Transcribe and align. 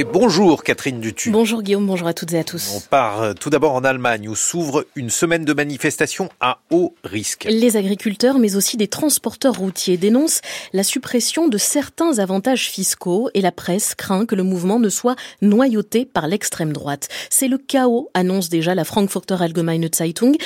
écouter. 0.00 0.18
Bonjour 0.18 0.62
Catherine 0.62 1.00
Dutu. 1.00 1.30
Bonjour 1.30 1.62
Guillaume, 1.62 1.86
bonjour 1.86 2.08
à 2.08 2.14
toutes 2.14 2.32
et 2.32 2.38
à 2.38 2.44
tous. 2.44 2.72
On 2.76 2.80
part 2.80 3.22
euh, 3.22 3.32
tout 3.34 3.50
d'abord 3.50 3.74
en 3.74 3.84
Allemagne 3.84 4.28
où 4.28 4.34
s'ouvre 4.34 4.86
une 4.96 5.10
semaine 5.10 5.44
de 5.44 5.52
manifestations 5.52 6.28
à 6.40 6.60
haut 6.70 6.94
risque. 7.04 7.46
Les 7.48 7.76
agriculteurs 7.76 8.38
mais 8.38 8.56
aussi 8.56 8.76
des 8.76 8.88
transporteurs 8.88 9.54
routiers 9.54 9.96
dénoncent 9.96 10.40
la 10.72 10.82
suppression 10.82 11.48
de 11.48 11.58
certains 11.58 12.18
avantages 12.18 12.70
fiscaux 12.70 13.30
et 13.34 13.40
la 13.40 13.52
presse 13.52 13.94
craint 13.94 14.26
que 14.26 14.34
le 14.34 14.42
mouvement 14.42 14.78
ne 14.78 14.88
soit 14.88 15.16
noyauté 15.42 16.04
par 16.04 16.26
l'extrême 16.26 16.72
droite. 16.72 17.08
C'est 17.30 17.48
le 17.48 17.58
chaos, 17.58 18.10
annonce 18.14 18.48
déjà 18.48 18.74
la 18.74 18.84
Frankfurter 18.84 19.36
Allgemeine 19.40 19.88
Zeitung, 19.94 20.36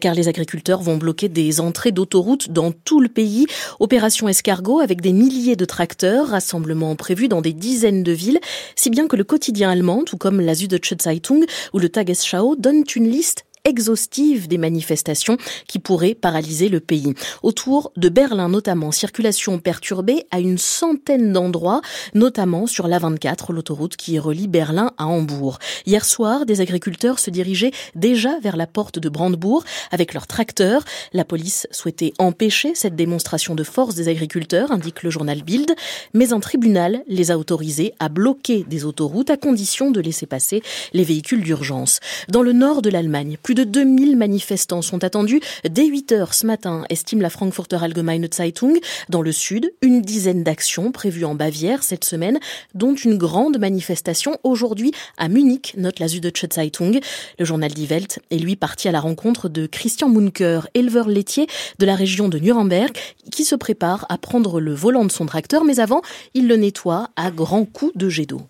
car 0.00 0.14
les 0.14 0.28
agriculteurs 0.28 0.82
vont 0.82 0.96
bloquer 0.96 1.28
des 1.28 1.60
entrées 1.60 1.92
d'autoroutes 1.92 2.50
dans 2.50 2.72
tout 2.72 3.00
le 3.00 3.08
pays. 3.08 3.46
Opération 3.80 4.28
escargot 4.28 4.80
avec 4.80 5.00
des 5.00 5.12
milliers 5.12 5.56
de 5.56 5.64
tracteurs, 5.64 6.28
rassemblements 6.28 6.96
prévus 6.96 7.28
dans 7.28 7.40
des 7.40 7.52
dizaines 7.52 8.02
de 8.02 8.12
villes, 8.12 8.40
si 8.76 8.90
bien 8.90 9.01
que 9.08 9.16
le 9.16 9.24
quotidien 9.24 9.70
allemand, 9.70 10.04
tout 10.04 10.16
comme 10.16 10.40
la 10.40 10.54
Süddeutsche 10.54 10.94
Zeitung 11.02 11.44
ou 11.72 11.78
le 11.78 11.88
Tagesschau, 11.88 12.56
donnent 12.56 12.84
une 12.94 13.08
liste 13.08 13.44
exhaustive 13.64 14.48
des 14.48 14.58
manifestations 14.58 15.36
qui 15.68 15.78
pourraient 15.78 16.14
paralyser 16.14 16.68
le 16.68 16.80
pays. 16.80 17.14
Autour 17.42 17.92
de 17.96 18.08
Berlin 18.08 18.48
notamment, 18.48 18.90
circulation 18.90 19.58
perturbée 19.58 20.26
à 20.30 20.40
une 20.40 20.58
centaine 20.58 21.32
d'endroits, 21.32 21.80
notamment 22.14 22.66
sur 22.66 22.88
l'A24, 22.88 23.52
l'autoroute 23.52 23.96
qui 23.96 24.18
relie 24.18 24.48
Berlin 24.48 24.92
à 24.98 25.06
Hambourg. 25.06 25.58
Hier 25.86 26.04
soir, 26.04 26.46
des 26.46 26.60
agriculteurs 26.60 27.18
se 27.18 27.30
dirigeaient 27.30 27.72
déjà 27.94 28.38
vers 28.40 28.56
la 28.56 28.66
porte 28.66 28.98
de 28.98 29.08
Brandebourg 29.08 29.64
avec 29.90 30.14
leurs 30.14 30.26
tracteurs. 30.26 30.84
La 31.12 31.24
police 31.24 31.66
souhaitait 31.70 32.12
empêcher 32.18 32.74
cette 32.74 32.96
démonstration 32.96 33.54
de 33.54 33.62
force 33.62 33.94
des 33.94 34.08
agriculteurs, 34.08 34.72
indique 34.72 35.02
le 35.02 35.10
journal 35.10 35.42
Bild, 35.42 35.74
mais 36.14 36.32
un 36.32 36.40
tribunal 36.40 37.02
les 37.06 37.30
a 37.30 37.38
autorisés 37.38 37.94
à 38.00 38.08
bloquer 38.08 38.64
des 38.68 38.84
autoroutes 38.84 39.30
à 39.30 39.36
condition 39.36 39.90
de 39.90 40.00
laisser 40.00 40.26
passer 40.26 40.62
les 40.92 41.04
véhicules 41.04 41.42
d'urgence. 41.42 42.00
Dans 42.28 42.42
le 42.42 42.52
nord 42.52 42.82
de 42.82 42.90
l'Allemagne, 42.90 43.36
de 43.54 43.64
2000 43.64 44.16
manifestants 44.16 44.82
sont 44.82 45.04
attendus 45.04 45.40
dès 45.68 45.86
8 45.86 46.12
heures 46.12 46.34
ce 46.34 46.46
matin, 46.46 46.84
estime 46.88 47.20
la 47.20 47.30
Frankfurter 47.30 47.78
Allgemeine 47.82 48.28
Zeitung. 48.32 48.78
Dans 49.08 49.22
le 49.22 49.32
sud, 49.32 49.72
une 49.82 50.02
dizaine 50.02 50.42
d'actions 50.42 50.92
prévues 50.92 51.24
en 51.24 51.34
Bavière 51.34 51.82
cette 51.82 52.04
semaine, 52.04 52.38
dont 52.74 52.94
une 52.94 53.16
grande 53.16 53.58
manifestation 53.58 54.38
aujourd'hui 54.42 54.92
à 55.18 55.28
Munich, 55.28 55.74
note 55.76 55.98
la 55.98 56.08
Süddeutsche 56.08 56.46
Zeitung. 56.52 57.00
Le 57.38 57.44
journal 57.44 57.72
Die 57.72 57.86
Welt 57.86 58.20
est 58.30 58.38
lui 58.38 58.56
parti 58.56 58.88
à 58.88 58.92
la 58.92 59.00
rencontre 59.00 59.48
de 59.48 59.66
Christian 59.66 60.08
Munker, 60.08 60.68
éleveur 60.74 61.08
laitier 61.08 61.46
de 61.78 61.86
la 61.86 61.94
région 61.94 62.28
de 62.28 62.38
Nuremberg, 62.38 62.96
qui 63.30 63.44
se 63.44 63.54
prépare 63.54 64.06
à 64.08 64.18
prendre 64.18 64.60
le 64.60 64.74
volant 64.74 65.04
de 65.04 65.12
son 65.12 65.26
tracteur, 65.26 65.64
mais 65.64 65.80
avant, 65.80 66.02
il 66.34 66.48
le 66.48 66.56
nettoie 66.56 67.10
à 67.16 67.30
grands 67.30 67.64
coups 67.64 67.96
de 67.96 68.08
jet 68.08 68.26
d'eau. 68.26 68.42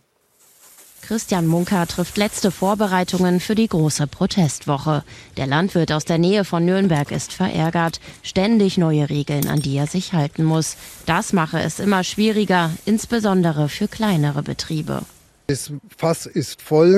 Christian 1.02 1.48
Munker 1.48 1.86
trifft 1.88 2.16
letzte 2.16 2.52
Vorbereitungen 2.52 3.40
für 3.40 3.56
die 3.56 3.66
große 3.66 4.06
Protestwoche. 4.06 5.02
Der 5.36 5.48
Landwirt 5.48 5.90
aus 5.90 6.04
der 6.04 6.18
Nähe 6.18 6.44
von 6.44 6.64
Nürnberg 6.64 7.10
ist 7.10 7.32
verärgert. 7.32 8.00
Ständig 8.22 8.78
neue 8.78 9.10
Regeln, 9.10 9.48
an 9.48 9.60
die 9.60 9.76
er 9.76 9.88
sich 9.88 10.12
halten 10.12 10.44
muss. 10.44 10.76
Das 11.04 11.32
mache 11.32 11.60
es 11.60 11.80
immer 11.80 12.04
schwieriger, 12.04 12.70
insbesondere 12.84 13.68
für 13.68 13.88
kleinere 13.88 14.42
Betriebe. 14.44 15.02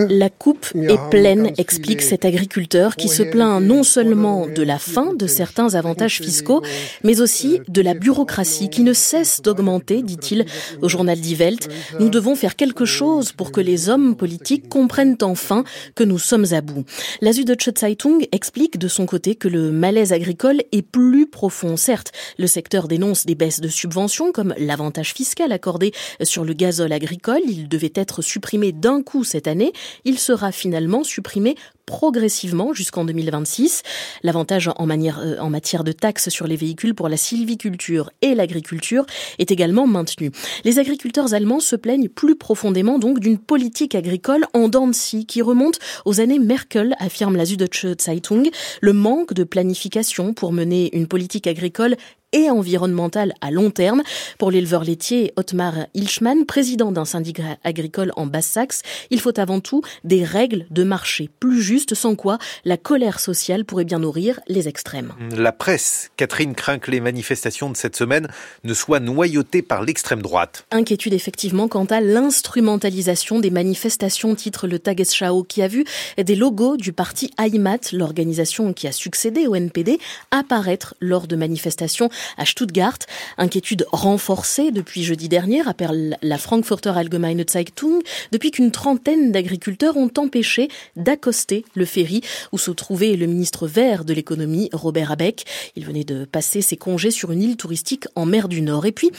La 0.08 0.30
coupe 0.30 0.66
est 0.74 1.10
pleine, 1.10 1.52
explique 1.58 2.02
cet 2.02 2.24
agriculteur 2.24 2.96
qui 2.96 3.08
se 3.08 3.22
plaint 3.22 3.62
non 3.62 3.82
seulement 3.82 4.46
de 4.46 4.62
la 4.62 4.78
fin 4.78 5.14
de 5.14 5.26
certains 5.26 5.74
avantages 5.74 6.20
fiscaux, 6.20 6.62
mais 7.02 7.20
aussi 7.20 7.60
de 7.68 7.82
la 7.82 7.94
bureaucratie 7.94 8.70
qui 8.70 8.82
ne 8.82 8.92
cesse 8.92 9.42
d'augmenter, 9.42 10.02
dit-il 10.02 10.44
au 10.82 10.88
journal 10.88 11.18
Die 11.18 11.34
Welt. 11.34 11.68
Nous 11.98 12.10
devons 12.10 12.36
faire 12.36 12.56
quelque 12.56 12.84
chose 12.84 13.32
pour 13.32 13.50
que 13.50 13.60
les 13.60 13.88
hommes 13.88 14.16
politiques 14.16 14.68
comprennent 14.68 15.16
enfin 15.22 15.64
que 15.94 16.04
nous 16.04 16.18
sommes 16.18 16.46
à 16.52 16.60
bout. 16.60 16.84
La 17.20 17.32
Süddeutsche 17.32 17.70
Zeitung 17.76 18.26
explique 18.32 18.78
de 18.78 18.88
son 18.88 19.06
côté 19.06 19.34
que 19.34 19.48
le 19.48 19.72
malaise 19.72 20.12
agricole 20.12 20.62
est 20.72 20.82
plus 20.82 21.26
profond. 21.26 21.76
Certes, 21.76 22.12
le 22.38 22.46
secteur 22.46 22.88
dénonce 22.88 23.26
des 23.26 23.34
baisses 23.34 23.60
de 23.60 23.68
subventions 23.68 24.32
comme 24.32 24.54
l'avantage 24.58 25.12
fiscal 25.12 25.50
accordé 25.52 25.92
sur 26.22 26.44
le 26.44 26.52
gazole 26.52 26.92
agricole. 26.92 27.40
Il 27.46 27.68
devait 27.68 27.92
être 27.94 28.22
supprimé 28.22 28.43
d'un 28.72 29.02
coup 29.02 29.24
cette 29.24 29.46
année, 29.46 29.72
il 30.04 30.18
sera 30.18 30.52
finalement 30.52 31.04
supprimé 31.04 31.56
progressivement 31.86 32.72
jusqu'en 32.72 33.04
2026. 33.04 33.82
L'avantage 34.22 34.68
en, 34.76 34.88
euh, 34.88 35.38
en 35.38 35.50
matière 35.50 35.84
de 35.84 35.92
taxes 35.92 36.28
sur 36.28 36.46
les 36.46 36.56
véhicules 36.56 36.94
pour 36.94 37.08
la 37.08 37.16
sylviculture 37.16 38.10
et 38.22 38.34
l'agriculture 38.34 39.06
est 39.38 39.50
également 39.50 39.86
maintenu. 39.86 40.30
Les 40.64 40.78
agriculteurs 40.78 41.34
allemands 41.34 41.60
se 41.60 41.76
plaignent 41.76 42.08
plus 42.08 42.36
profondément 42.36 42.98
donc 42.98 43.20
d'une 43.20 43.38
politique 43.38 43.94
agricole 43.94 44.46
en 44.54 44.68
dents 44.68 44.88
de 44.88 44.94
qui 45.26 45.42
remonte 45.42 45.78
aux 46.04 46.20
années 46.20 46.38
Merkel, 46.38 46.94
affirme 46.98 47.36
la 47.36 47.44
Süddeutsche 47.44 47.86
Zeitung. 48.00 48.48
Le 48.80 48.92
manque 48.92 49.34
de 49.34 49.44
planification 49.44 50.34
pour 50.34 50.52
mener 50.52 50.94
une 50.96 51.06
politique 51.06 51.46
agricole 51.46 51.96
et 52.34 52.50
environnementale 52.50 53.32
à 53.40 53.50
long 53.50 53.70
terme. 53.70 54.02
Pour 54.38 54.50
l'éleveur 54.50 54.84
laitier 54.84 55.32
Otmar 55.36 55.86
Ilschmann, 55.94 56.44
président 56.44 56.92
d'un 56.92 57.04
syndicat 57.04 57.56
agricole 57.62 58.12
en 58.16 58.26
Basse-Saxe, 58.26 58.82
il 59.10 59.20
faut 59.20 59.38
avant 59.38 59.60
tout 59.60 59.82
des 60.02 60.24
règles 60.24 60.66
de 60.70 60.82
marché 60.82 61.30
plus 61.40 61.62
justes, 61.62 61.73
sans 61.94 62.14
quoi 62.14 62.38
la 62.64 62.76
colère 62.76 63.20
sociale 63.20 63.64
pourrait 63.64 63.84
bien 63.84 63.98
nourrir 63.98 64.40
les 64.48 64.68
extrêmes. 64.68 65.12
La 65.36 65.52
presse, 65.52 66.10
Catherine 66.16 66.54
craint 66.54 66.78
que 66.78 66.90
les 66.90 67.00
manifestations 67.00 67.70
de 67.70 67.76
cette 67.76 67.96
semaine 67.96 68.28
ne 68.64 68.74
soient 68.74 69.00
noyautées 69.00 69.62
par 69.62 69.82
l'extrême 69.82 70.22
droite. 70.22 70.66
Inquiétude 70.70 71.12
effectivement 71.12 71.68
quant 71.68 71.84
à 71.86 72.00
l'instrumentalisation 72.00 73.40
des 73.40 73.50
manifestations, 73.50 74.34
titre 74.34 74.66
le 74.66 74.78
Tagesschau, 74.78 75.44
qui 75.44 75.62
a 75.62 75.68
vu 75.68 75.84
des 76.16 76.36
logos 76.36 76.76
du 76.76 76.92
parti 76.92 77.30
Heimat, 77.38 77.92
l'organisation 77.92 78.72
qui 78.72 78.86
a 78.86 78.92
succédé 78.92 79.46
au 79.46 79.54
NPD, 79.54 79.98
apparaître 80.30 80.94
lors 81.00 81.26
de 81.26 81.36
manifestations 81.36 82.08
à 82.38 82.44
Stuttgart. 82.44 82.98
Inquiétude 83.38 83.86
renforcée 83.92 84.70
depuis 84.70 85.02
jeudi 85.02 85.28
dernier, 85.28 85.62
rappelle 85.62 86.16
la 86.22 86.38
Frankfurter 86.38 86.92
Allgemeine 86.96 87.44
Zeitung, 87.48 88.00
depuis 88.32 88.50
qu'une 88.50 88.70
trentaine 88.70 89.32
d'agriculteurs 89.32 89.96
ont 89.96 90.10
empêché 90.16 90.68
d'accoster 90.96 91.63
le 91.74 91.84
ferry 91.84 92.20
où 92.52 92.58
se 92.58 92.70
trouvait 92.70 93.16
le 93.16 93.26
ministre 93.26 93.66
vert 93.66 94.04
de 94.04 94.12
l'économie, 94.12 94.68
Robert 94.72 95.12
Abeck. 95.12 95.44
Il 95.76 95.84
venait 95.84 96.04
de 96.04 96.24
passer 96.24 96.62
ses 96.62 96.76
congés 96.76 97.10
sur 97.10 97.32
une 97.32 97.42
île 97.42 97.56
touristique 97.56 98.06
en 98.14 98.26
mer 98.26 98.48
du 98.48 98.62
Nord. 98.62 98.86
Et 98.86 98.92
puis, 98.92 99.10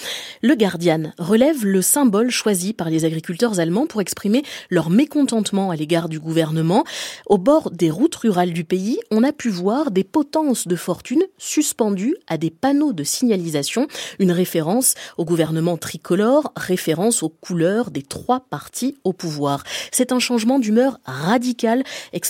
le 0.41 0.55
Guardian 0.55 1.11
relève 1.17 1.66
le 1.66 1.81
symbole 1.81 2.29
choisi 2.29 2.73
par 2.73 2.89
les 2.89 3.05
agriculteurs 3.05 3.59
allemands 3.59 3.88
pour 3.88 4.01
exprimer 4.01 4.44
leur 4.69 4.89
mécontentement 4.89 5.72
à 5.72 5.75
l'égard 5.75 6.09
du 6.09 6.19
gouvernement. 6.19 6.84
Au 7.28 7.38
bord 7.38 7.72
des 7.72 7.89
routes 7.89 8.16
rurales 8.16 8.53
du 8.53 8.63
pays, 8.63 9.00
on 9.11 9.23
a 9.23 9.31
pu 9.31 9.50
voir 9.50 9.91
des 9.91 10.03
potences 10.03 10.67
de 10.67 10.75
fortune 10.75 11.23
suspendues 11.38 12.16
à 12.28 12.38
des 12.38 12.50
panneaux 12.50 12.94
de 12.94 13.03
signalisation, 13.03 13.88
une 14.19 14.31
référence 14.31 14.95
au 15.17 15.25
gouvernement 15.25 15.78
tricolore, 15.78 16.51
référence 16.55 17.23
aux 17.23 17.29
couleurs 17.29 17.91
des 17.91 18.01
trois 18.01 18.41
partis 18.50 18.97
au 19.03 19.13
pouvoir. 19.13 19.63
C'est 19.91 20.11
un 20.11 20.19
changement 20.19 20.59
d'humeur 20.59 21.00
radical, 21.05 21.84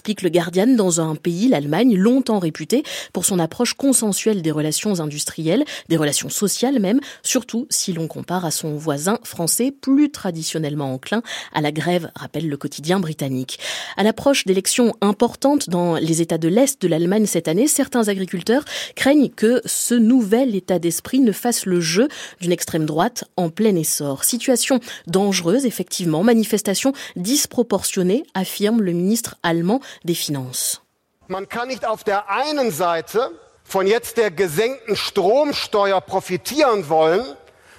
explique 0.05 0.21
le 0.21 0.29
Guardian, 0.29 0.67
dans 0.67 1.01
un 1.01 1.15
pays, 1.15 1.47
l'Allemagne, 1.47 1.95
longtemps 1.95 2.37
réputé 2.37 2.83
pour 3.11 3.25
son 3.25 3.39
approche 3.39 3.73
consensuelle 3.73 4.43
des 4.43 4.51
relations 4.51 4.99
industrielles, 4.99 5.65
des 5.89 5.97
relations 5.97 6.29
sociales 6.29 6.79
même, 6.79 6.99
surtout 7.23 7.65
si 7.71 7.91
l'on 7.91 8.07
compare 8.07 8.45
à 8.45 8.51
son 8.51 8.75
voisin 8.75 9.17
français 9.23 9.71
plus 9.71 10.11
traditionnellement 10.11 10.93
enclin 10.93 11.23
à 11.55 11.61
la 11.61 11.71
grève, 11.71 12.11
rappelle 12.15 12.47
le 12.47 12.55
quotidien 12.55 12.99
britannique. 12.99 13.57
À 13.97 14.03
l'approche 14.03 14.45
d'élections 14.45 14.93
importantes 15.01 15.71
dans 15.71 15.95
les 15.95 16.21
États 16.21 16.37
de 16.37 16.49
l'Est 16.49 16.79
de 16.79 16.87
l'Allemagne 16.87 17.25
cette 17.25 17.47
année, 17.47 17.67
certains 17.67 18.07
agriculteurs 18.07 18.63
craignent 18.95 19.29
que 19.29 19.59
ce 19.65 19.95
nouvel 19.95 20.51
l'état 20.51 20.77
d'esprit 20.77 21.19
ne 21.19 21.31
fasse 21.31 21.65
le 21.65 21.81
jeu 21.81 22.09
d'une 22.41 22.51
extrême 22.51 22.85
droite 22.85 23.23
en 23.37 23.49
plein 23.49 23.75
essor. 23.75 24.23
Situation 24.23 24.79
dangereuse, 25.07 25.65
effectivement, 25.65 26.21
manifestation 26.21 26.93
disproportionnée, 27.15 28.23
affirme 28.35 28.83
le 28.83 28.91
ministre 28.91 29.37
allemand 29.41 29.81
des 30.03 30.25
Finances. 30.25 30.81
Man 31.27 31.49
kann 31.49 31.69
nicht 31.69 31.85
auf 31.85 32.03
der 32.03 32.29
einen 32.29 32.71
Seite 32.71 33.31
von 33.63 33.87
jetzt 33.87 34.17
der 34.17 34.29
gesenkten 34.31 34.95
Stromsteuer 34.95 35.99
profitieren 36.01 36.87
wollen 36.87 37.25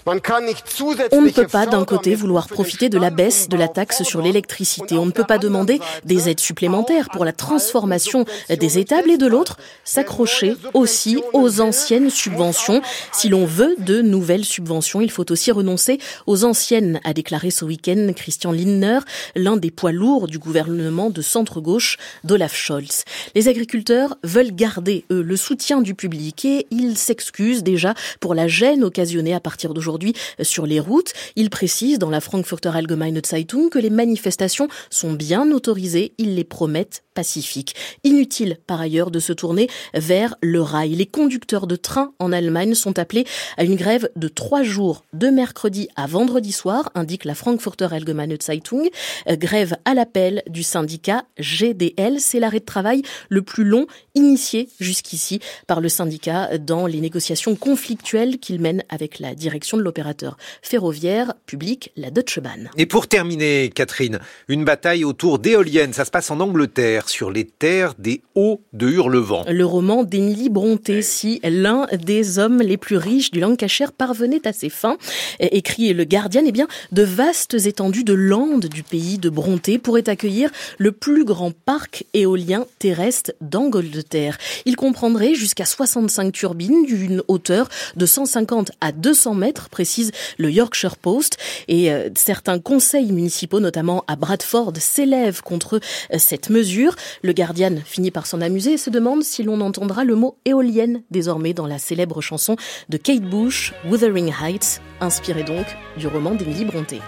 on 0.06 0.14
ne 0.14 1.30
peut 1.30 1.48
pas 1.48 1.66
d'un 1.66 1.84
côté 1.84 2.14
vouloir 2.14 2.46
profiter 2.46 2.88
de 2.88 2.96
la 2.96 3.10
baisse 3.10 3.48
de 3.48 3.56
la 3.56 3.66
taxe 3.66 4.04
sur 4.04 4.22
l'électricité. 4.22 4.96
On 4.98 5.06
ne 5.06 5.10
peut 5.10 5.24
pas 5.24 5.38
demander 5.38 5.80
des 6.04 6.28
aides 6.28 6.38
supplémentaires 6.38 7.08
pour 7.12 7.24
la 7.24 7.32
transformation 7.32 8.24
des 8.48 8.78
étables 8.78 9.10
et 9.10 9.18
de 9.18 9.26
l'autre 9.26 9.56
s'accrocher 9.84 10.54
aussi 10.74 11.18
aux 11.32 11.60
anciennes 11.60 12.10
subventions. 12.10 12.82
Si 13.12 13.28
l'on 13.28 13.46
veut 13.46 13.74
de 13.78 14.00
nouvelles 14.00 14.44
subventions, 14.44 15.00
il 15.00 15.10
faut 15.10 15.30
aussi 15.32 15.50
renoncer 15.50 15.98
aux 16.26 16.44
anciennes, 16.44 17.00
a 17.02 17.12
déclaré 17.12 17.50
ce 17.50 17.64
week-end 17.64 18.12
Christian 18.14 18.52
Lindner, 18.52 19.00
l'un 19.34 19.56
des 19.56 19.72
poids 19.72 19.92
lourds 19.92 20.28
du 20.28 20.38
gouvernement 20.38 21.10
de 21.10 21.20
centre-gauche 21.20 21.96
d'Olaf 22.22 22.54
Scholz. 22.54 23.02
Les 23.34 23.48
agriculteurs 23.48 24.16
veulent 24.22 24.54
garder, 24.54 25.04
eux, 25.10 25.22
le 25.22 25.36
soutien 25.36 25.80
du 25.80 25.96
public 25.96 26.44
et 26.44 26.68
ils 26.70 26.96
s'excusent 26.96 27.64
déjà 27.64 27.94
pour 28.20 28.34
la 28.34 28.46
gêne 28.46 28.84
occasionnée 28.84 29.34
à 29.34 29.40
partir 29.40 29.74
d'aujourd'hui 29.74 29.95
aujourd'hui 29.96 30.14
sur 30.42 30.66
les 30.66 30.80
routes. 30.80 31.12
Il 31.36 31.50
précise 31.50 31.98
dans 31.98 32.10
la 32.10 32.20
Frankfurter 32.20 32.70
Allgemeine 32.74 33.20
Zeitung 33.24 33.70
que 33.70 33.78
les 33.78 33.90
manifestations 33.90 34.68
sont 34.90 35.12
bien 35.12 35.50
autorisées. 35.52 36.12
Ils 36.18 36.34
les 36.34 36.44
promettent 36.44 37.05
pacifiques. 37.16 37.74
Inutile 38.04 38.58
par 38.68 38.80
ailleurs 38.80 39.10
de 39.10 39.18
se 39.18 39.32
tourner 39.32 39.68
vers 39.94 40.36
le 40.42 40.60
rail. 40.60 40.94
Les 40.94 41.06
conducteurs 41.06 41.66
de 41.66 41.74
train 41.74 42.12
en 42.20 42.30
Allemagne 42.30 42.74
sont 42.74 43.00
appelés 43.00 43.24
à 43.56 43.64
une 43.64 43.74
grève 43.74 44.08
de 44.14 44.28
trois 44.28 44.62
jours, 44.62 45.04
de 45.14 45.28
mercredi 45.28 45.88
à 45.96 46.06
vendredi 46.06 46.52
soir, 46.52 46.90
indique 46.94 47.24
la 47.24 47.34
Frankfurter 47.34 47.88
Allgemeine 47.90 48.36
Zeitung. 48.40 48.88
Euh, 49.28 49.36
grève 49.36 49.76
à 49.84 49.94
l'appel 49.94 50.42
du 50.48 50.62
syndicat 50.62 51.24
GDL. 51.38 52.20
C'est 52.20 52.38
l'arrêt 52.38 52.60
de 52.60 52.64
travail 52.64 53.02
le 53.30 53.42
plus 53.42 53.64
long 53.64 53.86
initié 54.14 54.68
jusqu'ici 54.78 55.40
par 55.66 55.80
le 55.80 55.88
syndicat 55.88 56.58
dans 56.58 56.86
les 56.86 57.00
négociations 57.00 57.56
conflictuelles 57.56 58.38
qu'il 58.38 58.60
mène 58.60 58.84
avec 58.90 59.18
la 59.18 59.34
direction 59.34 59.78
de 59.78 59.82
l'opérateur 59.82 60.36
ferroviaire 60.62 61.32
public, 61.46 61.92
la 61.96 62.10
Deutsche 62.10 62.40
Bahn. 62.40 62.70
Et 62.76 62.84
pour 62.84 63.08
terminer, 63.08 63.70
Catherine, 63.74 64.20
une 64.48 64.64
bataille 64.64 65.04
autour 65.04 65.38
d'éoliennes. 65.38 65.94
Ça 65.94 66.04
se 66.04 66.10
passe 66.10 66.30
en 66.30 66.40
Angleterre, 66.40 67.05
sur 67.08 67.30
les 67.30 67.44
terres 67.44 67.94
des 67.98 68.22
Hauts 68.34 68.60
de 68.72 68.88
Hurlevent. 68.88 69.44
Le 69.48 69.64
roman 69.64 70.04
d'Émilie 70.04 70.48
Bronté, 70.48 71.02
si 71.02 71.40
l'un 71.42 71.86
des 71.92 72.38
hommes 72.38 72.60
les 72.60 72.76
plus 72.76 72.96
riches 72.96 73.30
du 73.30 73.40
Lancashire 73.40 73.92
parvenait 73.92 74.46
à 74.46 74.52
ses 74.52 74.68
fins, 74.68 74.98
écrit 75.40 75.92
le 75.92 76.04
Guardian, 76.04 76.42
eh 76.46 76.52
bien, 76.52 76.68
de 76.92 77.02
vastes 77.02 77.54
étendues 77.54 78.04
de 78.04 78.14
landes 78.14 78.66
du 78.66 78.82
pays 78.82 79.18
de 79.18 79.28
Bronté 79.28 79.78
pourraient 79.78 80.08
accueillir 80.08 80.50
le 80.78 80.92
plus 80.92 81.24
grand 81.24 81.52
parc 81.52 82.04
éolien 82.14 82.66
terrestre 82.78 83.32
d'Angleterre. 83.40 84.38
Il 84.64 84.76
comprendrait 84.76 85.34
jusqu'à 85.34 85.64
65 85.64 86.32
turbines 86.32 86.84
d'une 86.84 87.22
hauteur 87.28 87.68
de 87.96 88.06
150 88.06 88.72
à 88.80 88.92
200 88.92 89.34
mètres, 89.34 89.68
précise 89.68 90.10
le 90.38 90.50
Yorkshire 90.50 90.96
Post. 90.96 91.36
Et 91.68 91.92
euh, 91.92 92.08
certains 92.16 92.58
conseils 92.58 93.12
municipaux, 93.12 93.60
notamment 93.60 94.04
à 94.06 94.16
Bradford, 94.16 94.72
s'élèvent 94.78 95.42
contre 95.42 95.80
euh, 96.12 96.16
cette 96.18 96.50
mesure. 96.50 96.95
Le 97.22 97.32
Guardian 97.32 97.76
finit 97.84 98.10
par 98.10 98.26
s'en 98.26 98.40
amuser 98.40 98.74
et 98.74 98.78
se 98.78 98.90
demande 98.90 99.22
si 99.22 99.42
l'on 99.42 99.60
entendra 99.60 100.04
le 100.04 100.14
mot 100.14 100.38
éolienne 100.44 101.02
désormais 101.10 101.54
dans 101.54 101.66
la 101.66 101.78
célèbre 101.78 102.20
chanson 102.20 102.56
de 102.88 102.96
Kate 102.96 103.22
Bush, 103.22 103.72
Wuthering 103.88 104.32
Heights, 104.42 104.80
inspirée 105.00 105.44
donc 105.44 105.66
du 105.96 106.06
roman 106.06 106.34
d'Emily 106.34 106.64
Brontë. 106.64 107.00